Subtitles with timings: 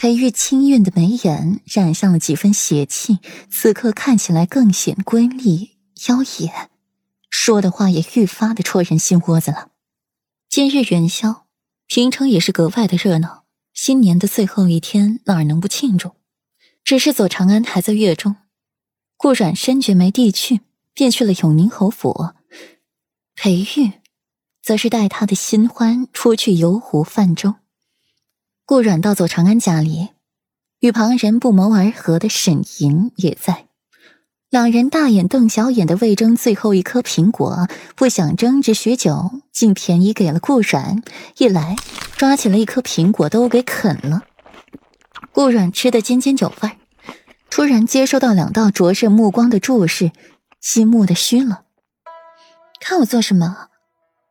[0.00, 3.18] 裴玉清韵的眉眼染上了几分邪气，
[3.50, 6.70] 此刻看起来更显瑰丽妖冶，
[7.28, 9.70] 说的话也愈发的戳人心窝子了。
[10.48, 11.46] 今日元宵，
[11.88, 13.42] 平城也是格外的热闹。
[13.74, 16.12] 新年的最后一天，哪能不庆祝？
[16.84, 18.36] 只是左长安还在月中，
[19.16, 20.60] 顾阮深觉没地去，
[20.94, 22.34] 便去了永宁侯府。
[23.34, 23.94] 裴玉，
[24.62, 27.56] 则是带他的新欢出去游湖泛舟。
[28.68, 30.10] 顾阮到左长安家里，
[30.80, 33.64] 与旁人不谋而合的沈吟也在，
[34.50, 37.66] 两人大眼瞪小眼的为争最后一颗苹果，
[37.96, 41.02] 不想争执许久，竟便宜给了顾阮。
[41.38, 41.76] 一来
[42.18, 44.24] 抓起了一颗苹果都给啃了。
[45.32, 46.72] 顾阮吃得津津有味，
[47.48, 50.12] 突然接收到两道灼热目光的注视，
[50.60, 51.62] 心木的虚了。
[52.78, 53.68] 看我做什么？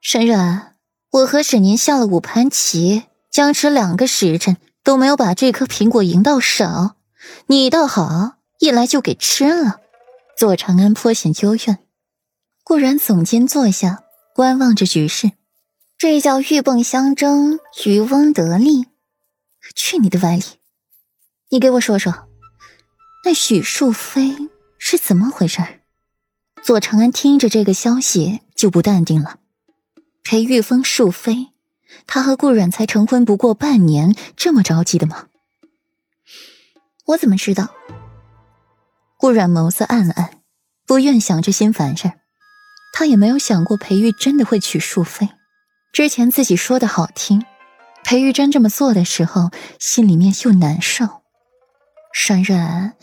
[0.00, 0.72] 沈阮，
[1.10, 3.02] 我和沈宁下了五盘棋。
[3.32, 6.96] 僵持两个时辰都没有把这颗苹果赢到手，
[7.46, 9.80] 你倒好，一来就给吃了。
[10.36, 11.78] 左长安颇显幽怨，
[12.62, 14.02] 固然耸肩坐下，
[14.34, 15.32] 观望着局势。
[15.96, 18.84] 这叫鹬蚌相争，渔翁得利。
[19.74, 20.42] 去你的歪理！
[21.48, 22.28] 你给我说说，
[23.24, 25.62] 那许淑妃是怎么回事？
[26.62, 29.38] 左长安听着这个消息就不淡定了。
[30.22, 31.51] 裴玉峰淑妃。
[32.06, 35.26] 他和顾阮才成婚不过半年，这么着急的吗？
[37.06, 37.70] 我怎么知道？
[39.18, 40.40] 顾阮眸色暗暗，
[40.86, 42.12] 不愿想这心烦事
[42.92, 45.28] 他也没有想过裴玉真的会娶淑妃。
[45.92, 47.44] 之前自己说的好听，
[48.04, 51.22] 裴玉真这么做的时候，心里面又难受。
[52.28, 52.94] 冉冉，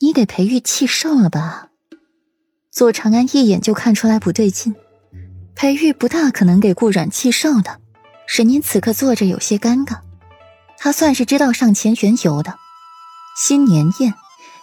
[0.00, 1.68] 你给裴玉气瘦了吧？
[2.70, 4.74] 左长安一眼就看出来不对劲，
[5.54, 7.80] 裴玉不大可能给顾阮气瘦的。
[8.32, 9.98] 沈宁此刻坐着有些尴尬，
[10.78, 12.54] 他算是知道上前缘由的。
[13.36, 14.14] 新年宴，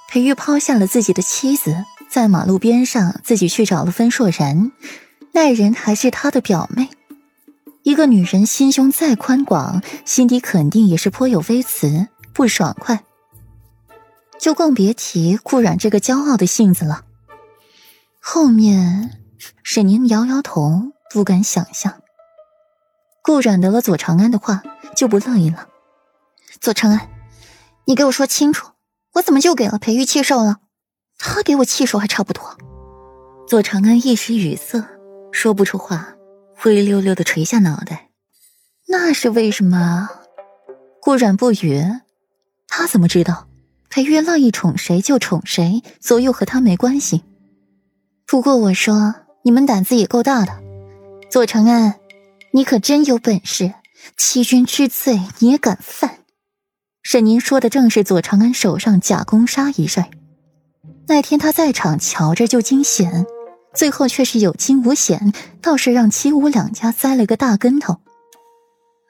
[0.08, 4.72] 裴玉抛下了自己的妻子，在马路边上自己去找了分硕然，
[5.34, 6.88] 那人还是他的表妹。
[7.84, 13.04] 一个女人心胸再宽广，心底肯定也是颇有微词，不爽快。
[14.40, 17.04] 就更别提顾染这个骄傲的性子了。
[18.22, 19.20] 后面，
[19.62, 21.96] 沈宁摇摇头，不敢想象。
[23.28, 24.64] 顾染得了左长安的话，
[24.96, 25.68] 就不乐意了。
[26.62, 27.10] 左长安，
[27.84, 28.72] 你给我说清楚，
[29.16, 30.60] 我怎么就给了裴玉气受了？
[31.20, 32.58] 他给我气受还差不多。
[33.46, 34.82] 左长安一时语塞，
[35.34, 36.16] 说不出话，
[36.56, 38.12] 灰溜溜的垂下脑袋。
[38.88, 40.08] 那是为什么？
[41.02, 41.84] 顾染不语，
[42.70, 43.50] 他怎么知道？
[43.90, 47.26] 裴玉乐意宠谁就宠谁，左右和他没关系。
[48.26, 50.54] 不过我说，你们胆子也够大的，
[51.30, 51.96] 左长安。
[52.58, 53.76] 你可真有本事，
[54.18, 56.22] 欺君之罪你也敢犯？
[57.04, 60.04] 沈宁说的正是左长安手上假攻杀一事。
[61.08, 63.28] 那天他在场，瞧着就惊险，
[63.76, 67.98] 最后却是有惊无险，倒是让七武两家栽了个大跟头。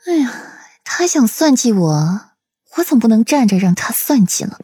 [0.07, 0.33] 哎呀，
[0.83, 2.21] 他想算计我，
[2.75, 4.59] 我总不能站着让他算计了。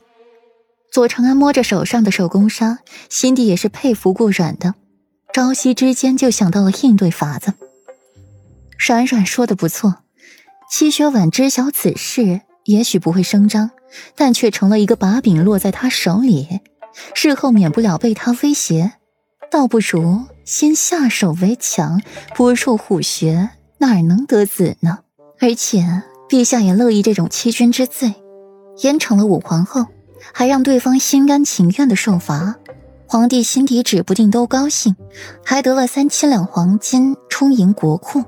[0.91, 2.79] 左长安摸着手上的手工纱，
[3.09, 4.75] 心底也是佩服顾软的，
[5.31, 7.53] 朝夕之间就想到了应对法子。
[8.77, 9.95] 冉冉说的不错，
[10.69, 13.71] 七雪婉知晓此事，也许不会声张，
[14.15, 16.59] 但却成了一个把柄落在他手里，
[17.13, 18.93] 事后免不了被他威胁。
[19.51, 22.01] 倒不如先下手为强，
[22.35, 24.99] 不入虎穴，哪能得子呢？
[25.39, 28.15] 而且陛下也乐意这种欺君之罪，
[28.81, 29.85] 严惩了武皇后，
[30.33, 32.55] 还让对方心甘情愿的受罚，
[33.05, 34.95] 皇帝心底指不定都高兴，
[35.45, 38.23] 还得了三千两黄金充盈国库。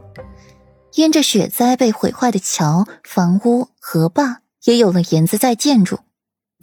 [0.96, 6.00] 因着雪灾被毁坏的桥、房屋、河坝也有了银子在建筑，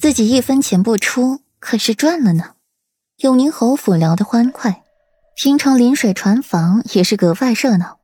[0.01, 2.53] 自己一分钱不出，可是赚了呢。
[3.19, 4.83] 永宁侯府聊得欢快，
[5.37, 7.99] 平城临水船房也是格外热闹，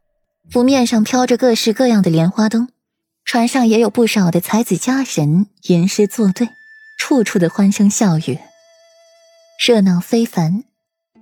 [0.53, 2.69] 湖面上飘着各式各样的莲花灯，
[3.25, 6.51] 船上也有不少的才子佳人吟诗作对，
[6.99, 8.39] 处处的欢声笑语，
[9.67, 10.65] 热闹非凡。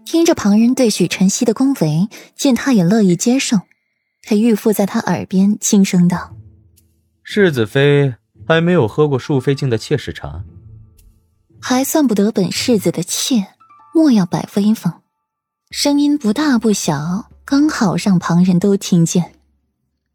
[0.04, 3.60] 听着旁人对许晨曦的恭维，见他也乐意接受。
[4.28, 6.34] 裴玉父在他耳边轻声道
[7.22, 10.42] ：“世子妃还没有喝过庶妃敬的妾室茶，
[11.60, 13.46] 还算不得本世子的妾，
[13.94, 14.92] 莫要摆威风。”
[15.70, 19.34] 声音不大不小，刚好让旁人都听见。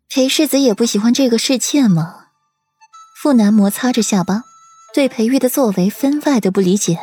[0.10, 2.26] 裴世子也不喜欢这个侍妾吗？
[3.16, 4.44] 傅南摩擦着下巴，
[4.94, 7.00] 对裴玉的作为分外的不理解。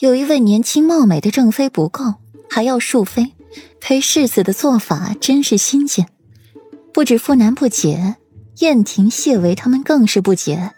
[0.00, 2.16] 有一位年轻貌美的正妃不够，
[2.50, 3.32] 还要庶妃。
[3.80, 6.06] 裴世子的做法真是新鲜，
[6.92, 8.16] 不止傅南不解，
[8.58, 10.72] 燕婷、谢维他们更是不解。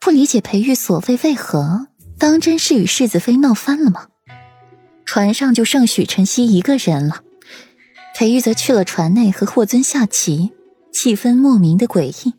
[0.00, 1.88] 不理解裴玉所谓为何，
[2.18, 4.06] 当真是与世子妃闹翻了吗？
[5.04, 7.22] 船上就剩许晨曦一个人了，
[8.16, 10.52] 裴玉则去了船内和霍尊下棋，
[10.92, 12.34] 气氛莫名的诡异。